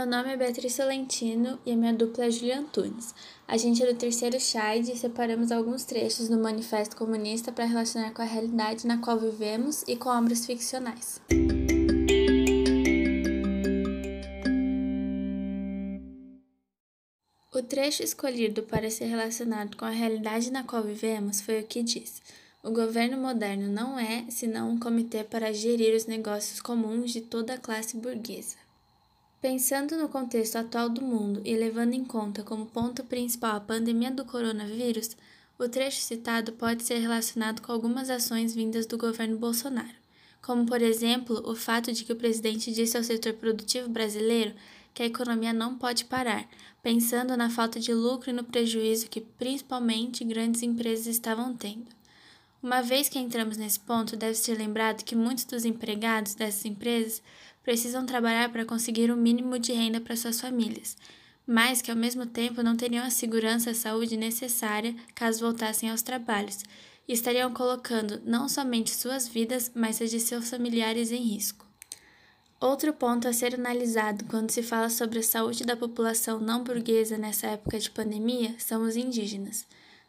[0.00, 3.14] Meu nome é Beatriz Solentino e a minha dupla é Julia Antunes.
[3.46, 8.10] A gente é do terceiro CHAID e separamos alguns trechos do Manifesto Comunista para relacionar
[8.12, 11.20] com a realidade na qual vivemos e com obras ficcionais.
[17.54, 21.82] O trecho escolhido para ser relacionado com a realidade na qual vivemos foi o que
[21.82, 22.22] diz:
[22.64, 27.52] O governo moderno não é senão um comitê para gerir os negócios comuns de toda
[27.52, 28.69] a classe burguesa.
[29.40, 34.10] Pensando no contexto atual do mundo e levando em conta como ponto principal a pandemia
[34.10, 35.16] do coronavírus,
[35.58, 39.88] o trecho citado pode ser relacionado com algumas ações vindas do governo Bolsonaro,
[40.42, 44.54] como, por exemplo, o fato de que o presidente disse ao setor produtivo brasileiro
[44.92, 46.46] que a economia não pode parar,
[46.82, 51.86] pensando na falta de lucro e no prejuízo que principalmente grandes empresas estavam tendo.
[52.62, 57.22] Uma vez que entramos nesse ponto, deve ser lembrado que muitos dos empregados dessas empresas
[57.70, 60.96] precisam trabalhar para conseguir o um mínimo de renda para suas famílias,
[61.46, 66.02] mas que ao mesmo tempo não teriam a segurança e saúde necessária caso voltassem aos
[66.02, 66.64] trabalhos,
[67.06, 71.64] e estariam colocando não somente suas vidas, mas as de seus familiares em risco.
[72.60, 77.16] Outro ponto a ser analisado quando se fala sobre a saúde da população não burguesa
[77.16, 79.64] nessa época de pandemia são os indígenas.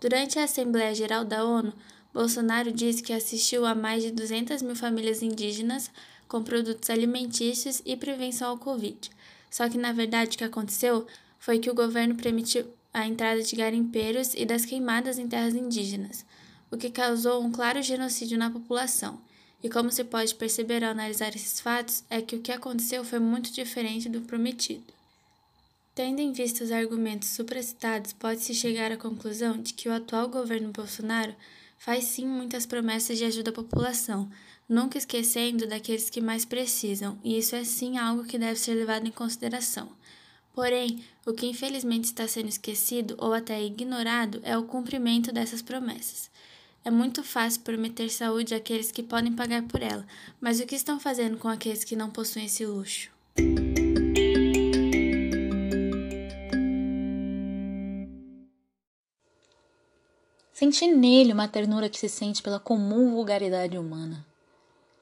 [0.00, 1.74] Durante a Assembleia Geral da ONU,
[2.14, 5.90] Bolsonaro disse que assistiu a mais de 200 mil famílias indígenas
[6.32, 9.10] com produtos alimentícios e prevenção ao Covid.
[9.50, 11.06] Só que, na verdade, o que aconteceu
[11.38, 16.24] foi que o governo permitiu a entrada de garimpeiros e das queimadas em terras indígenas,
[16.70, 19.20] o que causou um claro genocídio na população.
[19.62, 23.18] E como se pode perceber ao analisar esses fatos, é que o que aconteceu foi
[23.18, 24.84] muito diferente do prometido.
[25.94, 30.72] Tendo em vista os argumentos supracitados, pode-se chegar à conclusão de que o atual governo
[30.72, 31.34] Bolsonaro
[31.84, 34.30] faz sim muitas promessas de ajuda à população,
[34.68, 39.08] nunca esquecendo daqueles que mais precisam, e isso é sim algo que deve ser levado
[39.08, 39.90] em consideração.
[40.54, 46.30] Porém, o que infelizmente está sendo esquecido ou até ignorado é o cumprimento dessas promessas.
[46.84, 50.06] É muito fácil prometer saúde àqueles que podem pagar por ela,
[50.40, 53.10] mas o que estão fazendo com aqueles que não possuem esse luxo?
[60.62, 64.24] Senti nele uma ternura que se sente pela comum vulgaridade humana,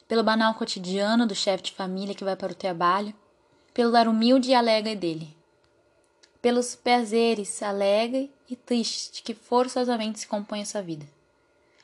[0.08, 3.12] pelo banal cotidiano do chefe de família que vai para o trabalho,
[3.74, 5.36] pelo lar humilde e alegre dele,
[6.40, 11.06] pelos prazeres alegre e triste que forçosamente se compõe a sua vida,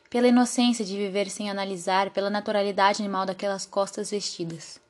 [0.08, 4.80] pela inocência de viver sem analisar, pela naturalidade animal daquelas costas vestidas.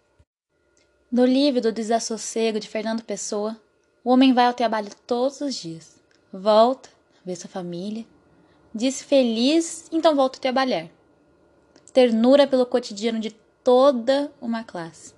[1.10, 3.60] No livro do desassossego de Fernando Pessoa,
[4.04, 5.96] o homem vai ao trabalho todos os dias,
[6.32, 6.88] volta,
[7.24, 8.06] vê sua família,
[8.76, 10.90] Diz feliz, então volto a trabalhar.
[11.94, 13.30] Ternura pelo cotidiano de
[13.64, 15.14] toda uma classe.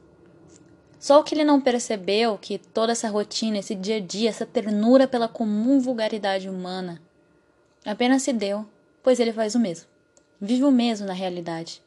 [1.00, 4.46] Só o que ele não percebeu que toda essa rotina, esse dia a dia, essa
[4.46, 7.02] ternura pela comum vulgaridade humana
[7.84, 8.64] apenas se deu,
[9.02, 9.88] pois ele faz o mesmo.
[10.40, 11.82] Vive o mesmo na realidade.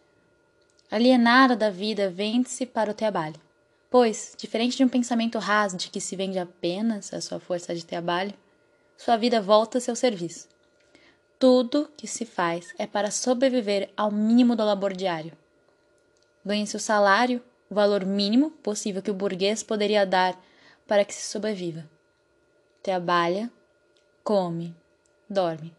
[0.91, 3.39] Alienado da vida, vende-se para o trabalho.
[3.89, 7.85] Pois, diferente de um pensamento raso de que se vende apenas a sua força de
[7.85, 8.33] trabalho,
[8.97, 10.51] sua vida volta a seu serviço.
[11.41, 15.35] Tudo que se faz é para sobreviver ao mínimo do labor diário.
[16.45, 20.39] Ganhe-se o salário, o valor mínimo possível que o burguês poderia dar
[20.87, 21.89] para que se sobreviva.
[22.83, 23.51] Trabalha,
[24.23, 24.75] come,
[25.27, 25.73] dorme.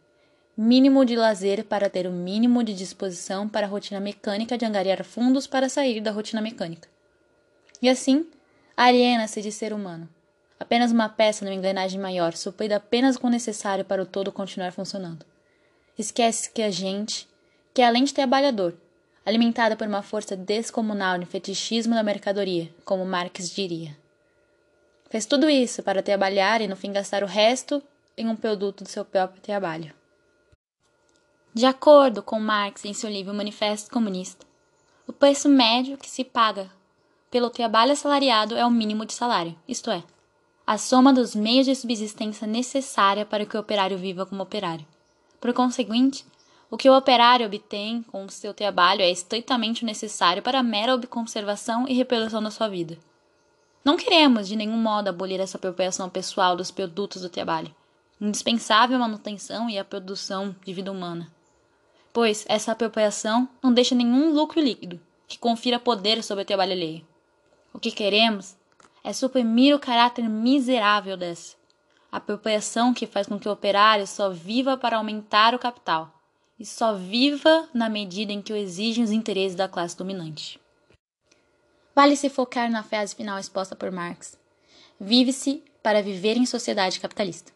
[0.57, 5.05] Mínimo de lazer para ter o mínimo de disposição para a rotina mecânica de angariar
[5.05, 6.89] fundos para sair da rotina mecânica.
[7.81, 8.29] E assim,
[8.77, 10.09] aliena-se de ser humano.
[10.59, 14.73] Apenas uma peça numa engrenagem maior, suprida apenas com o necessário para o todo continuar
[14.73, 15.25] funcionando.
[15.99, 17.29] Esquece que a gente,
[17.75, 18.75] que é além de trabalhador,
[19.27, 23.97] alimentada por uma força descomunal no fetichismo da mercadoria, como Marx diria.
[25.11, 27.83] Fez tudo isso para trabalhar e no fim gastar o resto
[28.17, 29.93] em um produto do seu próprio trabalho.
[31.53, 34.47] De acordo com Marx em seu livro Manifesto Comunista,
[35.07, 36.71] o preço médio que se paga
[37.31, 40.03] pelo trabalho assalariado é o mínimo de salário, isto é,
[40.67, 44.87] a soma dos meios de subsistência necessária para que o operário viva como operário.
[45.43, 46.25] Por conseguinte,
[46.71, 50.95] o que o operário obtém com o seu trabalho é estritamente necessário para a mera
[50.95, 52.97] obconservação e reprodução da sua vida.
[53.85, 57.75] Não queremos de nenhum modo abolir essa apropriação pessoal dos produtos do trabalho,
[58.21, 61.27] indispensável à manutenção e à produção de vida humana.
[62.13, 67.05] Pois essa apropriação não deixa nenhum lucro líquido que confira poder sobre o trabalho alheio.
[67.75, 68.55] O que queremos
[69.03, 71.57] é suprimir o caráter miserável dessa
[72.13, 76.13] apropriação que faz com que o operário só viva para aumentar o capital
[76.61, 80.61] e só viva na medida em que o exigem os interesses da classe dominante.
[81.95, 84.39] Vale se focar na frase final exposta por Marx.
[85.01, 87.51] Vive-se para viver em sociedade capitalista.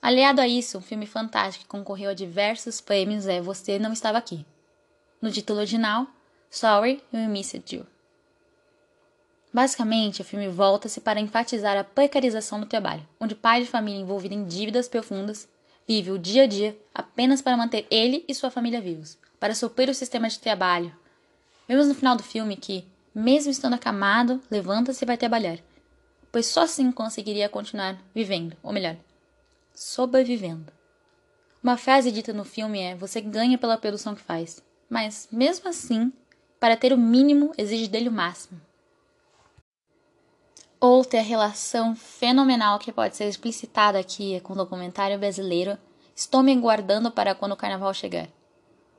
[0.00, 4.18] Aliado a isso, um filme fantástico que concorreu a diversos prêmios é Você Não Estava
[4.18, 4.44] Aqui.
[5.20, 6.06] No título original,
[6.50, 7.86] Sorry We Missed You.
[9.52, 14.34] Basicamente, o filme volta-se para enfatizar a precarização do trabalho, onde pai de família envolvido
[14.34, 15.48] em dívidas profundas
[15.86, 19.88] vive o dia a dia apenas para manter ele e sua família vivos, para suprir
[19.88, 20.94] o sistema de trabalho.
[21.66, 25.58] Vemos no final do filme que, mesmo estando acamado, levanta-se e vai trabalhar,
[26.30, 28.96] pois só assim conseguiria continuar vivendo, ou melhor,
[29.74, 30.70] sobrevivendo.
[31.62, 36.12] Uma frase dita no filme é: Você ganha pela produção que faz, mas, mesmo assim,
[36.60, 38.60] para ter o mínimo, exige dele o máximo.
[40.80, 45.76] Outra relação fenomenal que pode ser explicitada aqui é com o documentário brasileiro
[46.18, 48.26] Estou me guardando para quando o carnaval chegar.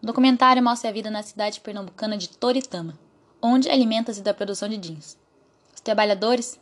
[0.02, 2.98] O documentário mostra a vida na cidade pernambucana de Toritama,
[3.42, 5.18] onde alimenta-se da produção de jeans.
[5.76, 6.58] Os trabalhadores,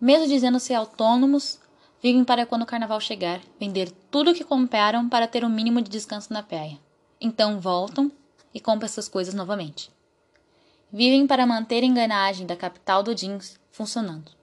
[0.00, 1.60] mesmo dizendo ser autônomos,
[2.02, 5.80] vivem para quando o carnaval chegar, vender tudo o que compraram para ter um mínimo
[5.80, 6.76] de descanso na praia.
[7.20, 8.10] Então voltam
[8.52, 9.92] e compram essas coisas novamente.
[10.92, 14.39] Vivem para manter a engrenagem da capital do jeans funcionando.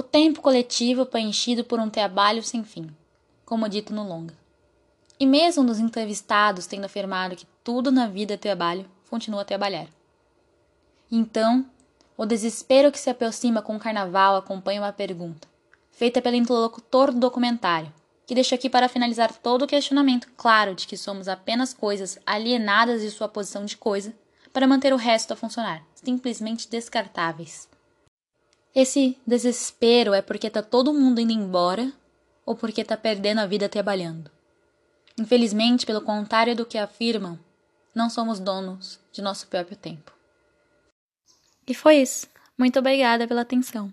[0.00, 2.88] O tempo coletivo preenchido por um trabalho sem fim,
[3.44, 4.32] como dito no longa.
[5.18, 9.88] E mesmo dos entrevistados tendo afirmado que tudo na vida é trabalho, continua a trabalhar.
[11.12, 11.66] Então,
[12.16, 15.46] o desespero que se aproxima com o carnaval acompanha uma pergunta,
[15.92, 17.92] feita pelo interlocutor do documentário,
[18.26, 23.02] que deixa aqui para finalizar todo o questionamento claro de que somos apenas coisas alienadas
[23.02, 24.14] de sua posição de coisa
[24.50, 27.68] para manter o resto a funcionar, simplesmente descartáveis.
[28.74, 31.92] Esse desespero é porque tá todo mundo indo embora
[32.46, 34.30] ou porque tá perdendo a vida trabalhando.
[35.18, 37.38] Infelizmente, pelo contrário do que afirmam,
[37.94, 40.12] não somos donos de nosso próprio tempo.
[41.66, 42.26] E foi isso.
[42.56, 43.92] Muito obrigada pela atenção.